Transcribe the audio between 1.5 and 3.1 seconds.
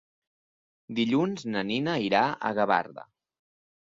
na Nina irà a Gavarda.